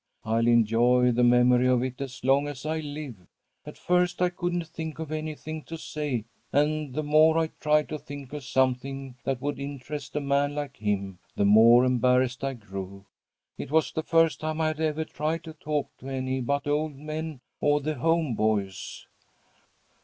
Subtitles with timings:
[0.25, 3.17] I'll enjoy the memory of it as long as I live.
[3.67, 7.99] At first I couldn't think of anything to say, and the more I tried to
[7.99, 13.05] think of something that would interest a man like him, the more embarrassed I grew.
[13.59, 16.95] It was the first time I had ever tried to talk to any but old
[16.95, 19.05] men or the home boys.